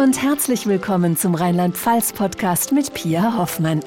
und 0.00 0.22
herzlich 0.22 0.66
willkommen 0.66 1.16
zum 1.16 1.34
Rheinland-Pfalz-Podcast 1.34 2.72
mit 2.72 2.94
Pia 2.94 3.36
Hoffmann. 3.36 3.80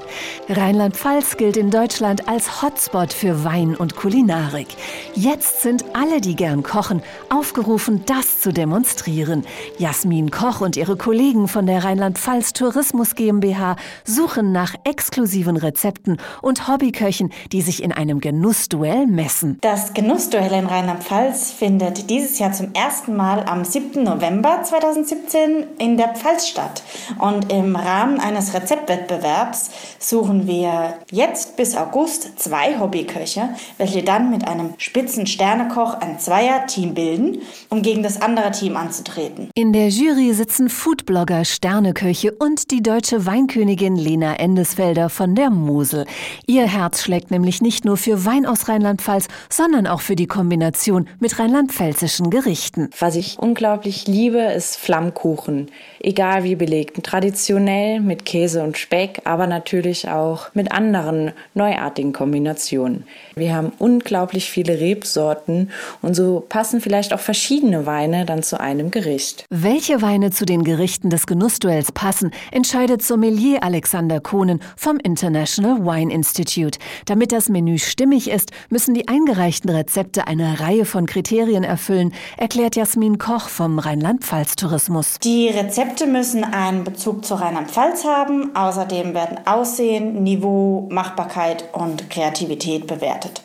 Rheinland-Pfalz 0.47 1.38
gilt 1.38 1.58
in 1.58 1.72
Deutschland 1.72 2.27
als 2.27 2.61
Hotspot 2.61 3.13
für 3.13 3.43
Wein 3.43 3.75
und 3.75 3.95
Kulinarik. 3.95 4.68
Jetzt 5.15 5.61
sind 5.61 5.86
alle, 5.93 6.22
die 6.22 6.36
gern 6.36 6.61
kochen, 6.61 7.02
aufgerufen, 7.29 8.04
das 8.05 8.41
zu 8.41 8.52
demonstrieren. 8.52 9.43
Jasmin 9.79 10.29
Koch 10.29 10.61
und 10.61 10.77
ihre 10.77 10.97
Kollegen 10.97 11.47
von 11.47 11.65
der 11.65 11.84
Rheinland-Pfalz 11.84 12.54
Tourismus 12.54 13.16
GmbH 13.16 13.75
suchen 14.04 14.52
nach 14.52 14.75
exklusiven 14.84 15.57
Rezepten 15.57 16.18
und 16.43 16.68
Hobbyköchen, 16.68 17.32
die 17.52 17.61
sich 17.61 17.82
in 17.82 17.91
einem 17.91 18.20
Genussduell 18.20 19.07
messen. 19.07 19.57
Das 19.61 19.95
Genussduell 19.95 20.52
in 20.52 20.68
Rheinland-Pfalz 20.68 21.52
findet 21.52 22.11
dieses 22.11 22.38
Jahr 22.38 22.52
zum 22.52 22.71
ersten 22.73 23.16
Mal 23.16 23.45
am 23.48 23.66
7. 23.66 24.04
November 24.04 24.61
2017 24.61 25.65
in 25.79 25.93
in 25.93 25.97
der 26.04 26.14
Pfalz 26.14 26.48
statt. 26.48 26.84
Und 27.20 27.52
im 27.52 27.75
Rahmen 27.75 28.20
eines 28.20 28.54
Rezeptwettbewerbs 28.54 29.71
suchen 30.00 30.48
wir 30.48 30.96
jetzt 31.12 31.56
bis 31.56 31.76
August 31.76 32.40
zwei 32.40 32.80
Hobbyköche, 32.80 33.50
welche 33.78 34.04
dann 34.04 34.30
mit 34.30 34.48
einem 34.48 34.74
spitzen 34.78 35.28
Sternekoch 35.28 35.96
ein 36.02 36.20
Zweier-Team 36.20 36.94
bilden, 36.94 37.42
um 37.70 37.82
gegen 37.82 38.04
das 38.04 38.22
andere 38.22 38.52
Team 38.52 38.76
anzutreten. 38.76 39.50
In 39.56 39.72
der 39.72 39.90
Jury 39.90 40.34
sitzen 40.34 40.70
Foodblogger, 40.70 41.46
Sterneköche 41.46 42.34
und 42.34 42.72
die 42.72 42.84
deutsche 42.84 43.26
Weinkönigin 43.26 43.96
Lena 43.96 44.36
Endesfelder 44.36 45.10
von 45.10 45.36
der 45.36 45.50
Mosel. 45.50 46.06
Ihr 46.48 46.68
Herz 46.68 47.02
schlägt 47.02 47.32
nämlich 47.32 47.62
nicht 47.62 47.86
nur 47.86 47.98
für 47.98 48.26
Wein 48.26 48.46
aus 48.46 48.68
Rheinland-Pfalz, 48.68 49.28
sondern 49.50 49.88
auch 49.88 50.02
für 50.02 50.16
die 50.16 50.28
Kombination 50.28 51.08
mit 51.20 51.40
rheinland-pfälzischen 51.40 52.30
Gerichten. 52.30 52.90
Was 53.00 53.16
ich 53.16 53.38
unglaublich 53.40 54.08
liebe, 54.08 54.40
ist 54.40 54.76
Flammkuchen 54.78 55.70
egal 56.04 56.44
wie 56.44 56.56
belegt. 56.56 57.02
Traditionell 57.04 58.02
mit 58.02 58.26
Käse 58.26 58.62
und 58.62 58.78
Speck, 58.78 59.22
aber 59.23 59.48
natürlich 59.48 60.10
auch 60.10 60.54
mit 60.54 60.72
anderen 60.72 61.32
neuartigen 61.54 62.14
Kombinationen. 62.14 63.06
Wir 63.36 63.56
haben 63.56 63.72
unglaublich 63.80 64.50
viele 64.50 64.80
Rebsorten 64.80 65.72
und 66.02 66.14
so 66.14 66.45
passen 66.48 66.82
vielleicht 66.82 67.14
auch 67.14 67.20
verschiedene 67.20 67.86
Weine 67.86 68.26
dann 68.26 68.44
zu 68.44 68.60
einem 68.60 68.92
Gericht. 68.92 69.45
Welche 69.50 70.02
Weine 70.02 70.32
zu 70.32 70.45
den 70.45 70.64
Gerichten 70.64 71.10
des 71.10 71.26
Genussduells 71.26 71.92
passen, 71.94 72.32
entscheidet 72.52 73.02
Sommelier 73.02 73.64
Alexander 73.64 74.20
Kohnen 74.20 74.60
vom 74.76 74.98
International 74.98 75.86
Wine 75.86 76.14
Institute. 76.14 76.78
Damit 77.06 77.32
das 77.32 77.50
Menü 77.50 77.80
stimmig 77.80 78.30
ist, 78.30 78.52
müssen 78.70 78.94
die 78.94 79.08
eingereichten 79.08 79.70
Rezepte 79.70 80.28
eine 80.28 80.60
Reihe 80.60 80.86
von 80.86 81.06
Kriterien 81.06 81.64
erfüllen, 81.64 82.14
erklärt 82.38 82.76
Jasmin 82.76 83.17
Koch 83.17 83.48
vom 83.48 83.80
Rheinland-Pfalz 83.80 84.56
Tourismus. 84.58 85.17
Die 85.23 85.48
Rezepte 85.48 85.92
müssen 86.02 86.44
einen 86.44 86.83
Bezug 86.83 87.23
zu 87.23 87.36
Rheinland-Pfalz 87.36 88.03
haben. 88.05 88.55
Außerdem 88.55 89.13
werden 89.13 89.39
Aussehen, 89.45 90.23
Niveau, 90.23 90.88
Machbarkeit 90.91 91.66
und 91.73 92.09
Kreativität 92.09 92.88
bewertet. 92.88 93.41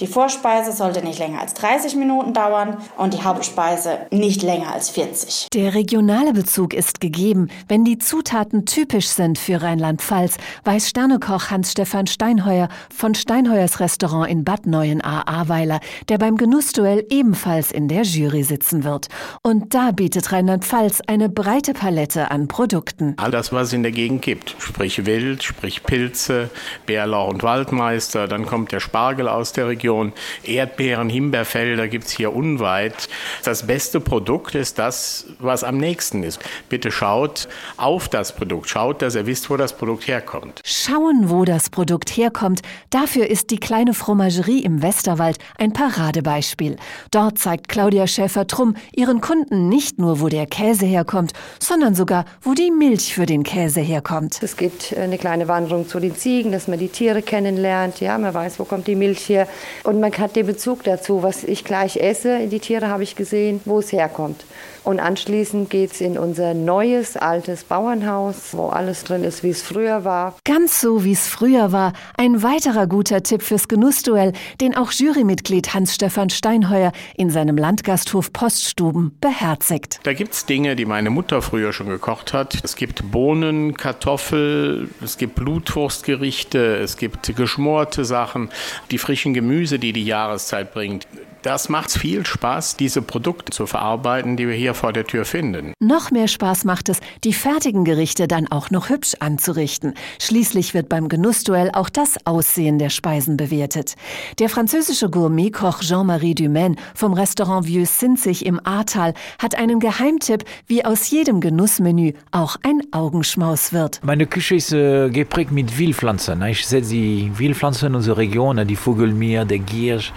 Die 0.00 0.06
Vorspeise 0.06 0.72
sollte 0.72 1.04
nicht 1.04 1.18
länger 1.18 1.42
als 1.42 1.52
30 1.52 1.94
Minuten 1.96 2.32
dauern 2.32 2.78
und 2.96 3.12
die 3.12 3.22
Hauptspeise 3.22 3.98
nicht 4.10 4.42
länger 4.42 4.72
als 4.72 4.88
40. 4.88 5.48
Der 5.52 5.74
regionale 5.74 6.32
Bezug 6.32 6.72
ist 6.72 7.02
gegeben, 7.02 7.48
wenn 7.68 7.84
die 7.84 7.98
Zutaten 7.98 8.64
typisch 8.64 9.08
sind 9.08 9.38
für 9.38 9.60
Rheinland-Pfalz, 9.60 10.38
weiß 10.64 10.88
Sternekoch 10.88 11.50
Hans-Stefan 11.50 12.06
Steinheuer 12.06 12.70
von 12.94 13.14
Steinheuers 13.14 13.78
Restaurant 13.80 14.30
in 14.30 14.42
Bad 14.42 14.64
Neuenahr-Ahrweiler, 14.64 15.80
der 16.08 16.16
beim 16.16 16.38
Genussduell 16.38 17.04
ebenfalls 17.10 17.70
in 17.70 17.86
der 17.86 18.04
Jury 18.04 18.42
sitzen 18.42 18.84
wird. 18.84 19.08
Und 19.42 19.74
da 19.74 19.90
bietet 19.90 20.32
Rheinland-Pfalz 20.32 21.02
eine 21.08 21.28
breite 21.28 21.74
Palette 21.74 22.30
an 22.30 22.48
Produkten. 22.48 23.16
All 23.18 23.30
das, 23.30 23.52
was 23.52 23.68
es 23.68 23.72
in 23.74 23.82
der 23.82 23.92
Gegend 23.92 24.22
gibt, 24.22 24.56
sprich 24.58 25.04
Wild, 25.04 25.42
sprich 25.42 25.82
Pilze, 25.82 26.48
Bärlauch 26.86 27.28
und 27.28 27.42
Waldmeister, 27.42 28.28
dann 28.28 28.46
kommt 28.46 28.72
der 28.72 28.80
Spargel 28.80 29.28
aus 29.28 29.52
der 29.52 29.68
Region, 29.68 29.89
Region. 29.90 30.12
Erdbeeren, 30.44 31.08
Himbeerfelder 31.08 31.88
gibt 31.88 32.06
es 32.06 32.12
hier 32.12 32.34
unweit. 32.34 33.08
Das 33.44 33.66
beste 33.66 34.00
Produkt 34.00 34.54
ist 34.54 34.78
das, 34.78 35.26
was 35.38 35.64
am 35.64 35.78
nächsten 35.78 36.22
ist. 36.22 36.40
Bitte 36.68 36.90
schaut 36.90 37.48
auf 37.76 38.08
das 38.08 38.34
Produkt. 38.34 38.68
Schaut, 38.68 39.02
dass 39.02 39.14
ihr 39.14 39.26
wisst, 39.26 39.50
wo 39.50 39.56
das 39.56 39.76
Produkt 39.76 40.06
herkommt. 40.06 40.60
Schauen, 40.64 41.28
wo 41.28 41.44
das 41.44 41.70
Produkt 41.70 42.10
herkommt. 42.10 42.60
Dafür 42.90 43.26
ist 43.26 43.50
die 43.50 43.58
kleine 43.58 43.94
Fromagerie 43.94 44.62
im 44.62 44.82
Westerwald 44.82 45.38
ein 45.58 45.72
Paradebeispiel. 45.72 46.76
Dort 47.10 47.38
zeigt 47.38 47.68
Claudia 47.68 48.06
Schäfer-Trumm 48.06 48.76
ihren 48.94 49.20
Kunden 49.20 49.68
nicht 49.68 49.98
nur, 49.98 50.20
wo 50.20 50.28
der 50.28 50.46
Käse 50.46 50.86
herkommt, 50.86 51.32
sondern 51.58 51.94
sogar, 51.94 52.24
wo 52.42 52.54
die 52.54 52.70
Milch 52.70 53.14
für 53.14 53.26
den 53.26 53.42
Käse 53.42 53.80
herkommt. 53.80 54.38
Es 54.42 54.56
gibt 54.56 54.96
eine 54.96 55.18
kleine 55.18 55.48
Wanderung 55.48 55.88
zu 55.88 55.98
den 55.98 56.16
Ziegen, 56.16 56.52
dass 56.52 56.68
man 56.68 56.78
die 56.78 56.88
Tiere 56.88 57.22
kennenlernt. 57.22 58.00
Ja, 58.00 58.16
man 58.18 58.32
weiß, 58.32 58.58
wo 58.58 58.64
kommt 58.64 58.86
die 58.86 58.94
Milch 58.94 59.28
her. 59.28 59.48
Und 59.82 60.00
man 60.00 60.12
hat 60.12 60.36
den 60.36 60.46
Bezug 60.46 60.84
dazu, 60.84 61.22
was 61.22 61.44
ich 61.44 61.64
gleich 61.64 61.96
esse. 61.96 62.46
Die 62.46 62.60
Tiere 62.60 62.88
habe 62.88 63.02
ich 63.02 63.16
gesehen, 63.16 63.60
wo 63.64 63.78
es 63.78 63.92
herkommt. 63.92 64.44
Und 64.82 64.98
anschließend 64.98 65.68
geht 65.68 65.92
es 65.92 66.00
in 66.00 66.16
unser 66.16 66.54
neues, 66.54 67.16
altes 67.16 67.64
Bauernhaus, 67.64 68.52
wo 68.52 68.68
alles 68.68 69.04
drin 69.04 69.24
ist, 69.24 69.42
wie 69.42 69.50
es 69.50 69.62
früher 69.62 70.04
war. 70.04 70.36
Ganz 70.44 70.80
so, 70.80 71.04
wie 71.04 71.12
es 71.12 71.28
früher 71.28 71.70
war. 71.70 71.92
Ein 72.16 72.42
weiterer 72.42 72.86
guter 72.86 73.22
Tipp 73.22 73.42
fürs 73.42 73.68
Genussduell, 73.68 74.32
den 74.60 74.74
auch 74.74 74.90
Jurymitglied 74.92 75.74
Hans-Stefan 75.74 76.30
Steinheuer 76.30 76.92
in 77.14 77.30
seinem 77.30 77.58
Landgasthof 77.58 78.32
Poststuben 78.32 79.16
beherzigt. 79.20 80.00
Da 80.04 80.14
gibt 80.14 80.32
es 80.32 80.46
Dinge, 80.46 80.76
die 80.76 80.86
meine 80.86 81.10
Mutter 81.10 81.42
früher 81.42 81.74
schon 81.74 81.88
gekocht 81.88 82.32
hat. 82.32 82.58
Es 82.64 82.74
gibt 82.74 83.10
Bohnen, 83.10 83.74
Kartoffel, 83.74 84.88
es 85.04 85.18
gibt 85.18 85.34
Blutwurstgerichte, 85.34 86.76
es 86.76 86.96
gibt 86.96 87.36
geschmorte 87.36 88.06
Sachen, 88.06 88.48
die 88.90 88.98
frischen 88.98 89.34
Gemüse, 89.34 89.59
die 89.78 89.92
die 89.92 90.04
Jahreszeit 90.04 90.72
bringt. 90.72 91.06
Das 91.42 91.70
macht 91.70 91.90
viel 91.90 92.26
Spaß, 92.26 92.76
diese 92.76 93.00
Produkte 93.00 93.50
zu 93.50 93.66
verarbeiten, 93.66 94.36
die 94.36 94.46
wir 94.46 94.54
hier 94.54 94.74
vor 94.74 94.92
der 94.92 95.06
Tür 95.06 95.24
finden. 95.24 95.72
Noch 95.80 96.10
mehr 96.10 96.28
Spaß 96.28 96.64
macht 96.64 96.90
es, 96.90 97.00
die 97.24 97.32
fertigen 97.32 97.84
Gerichte 97.84 98.28
dann 98.28 98.46
auch 98.48 98.70
noch 98.70 98.90
hübsch 98.90 99.14
anzurichten. 99.20 99.94
Schließlich 100.20 100.74
wird 100.74 100.90
beim 100.90 101.08
Genussduell 101.08 101.70
auch 101.72 101.88
das 101.88 102.26
Aussehen 102.26 102.78
der 102.78 102.90
Speisen 102.90 103.38
bewertet. 103.38 103.94
Der 104.38 104.50
französische 104.50 105.08
Gourmetkoch 105.08 105.80
Jean-Marie 105.80 106.34
Dumaine 106.34 106.76
vom 106.94 107.14
Restaurant 107.14 107.66
Vieux 107.66 107.98
Sinzig 107.98 108.44
im 108.44 108.60
Ahrtal 108.66 109.14
hat 109.38 109.54
einen 109.56 109.80
Geheimtipp, 109.80 110.44
wie 110.66 110.84
aus 110.84 111.10
jedem 111.10 111.40
Genussmenü 111.40 112.12
auch 112.32 112.56
ein 112.62 112.82
Augenschmaus 112.92 113.72
wird. 113.72 114.00
Meine 114.04 114.26
Küche 114.26 114.56
ist 114.56 114.72
äh, 114.72 115.08
geprägt 115.08 115.52
mit 115.52 115.78
Wildpflanzen. 115.78 116.42
Ich 116.42 116.66
setze 116.66 116.90
die 116.90 117.32
Wildpflanzen 117.34 117.88
in 117.88 117.94
unserer 117.94 118.18
Region, 118.18 118.66
die 118.66 118.76
Vogelmier, 118.76 119.46
der 119.46 119.60
Giersch, 119.60 120.12